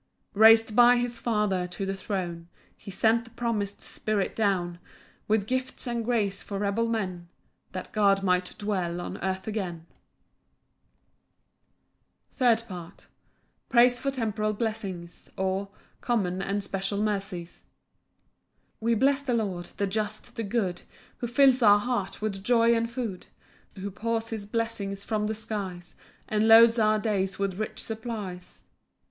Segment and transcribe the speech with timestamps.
[0.33, 4.79] 4 Rais'd by his Father to the throne, He sent the promis'd Spirit down,
[5.27, 7.29] With gifts and grace for rebel men,
[7.73, 9.85] That God might dwell on earth again.
[12.35, 12.57] Psalm 68:3.
[12.57, 12.65] 19 9 20 2.
[12.65, 13.05] Third Part.
[13.69, 15.69] Praise for temporal blessings; or,
[16.01, 17.65] Common and special mercies.
[18.79, 20.81] 1 We bless the Lord, the just, the good,
[21.17, 23.27] Who fills our hearts with joy and food;
[23.75, 25.95] Who pours his blessings from the skies,
[26.27, 28.65] And loads our days with rich supplies.